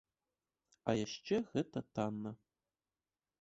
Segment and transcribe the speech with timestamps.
[0.89, 2.31] А яшчэ гэта танна.